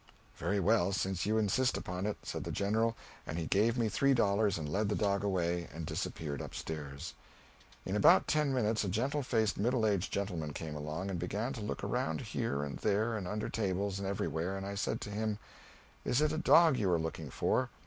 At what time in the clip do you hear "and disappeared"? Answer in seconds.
5.71-6.41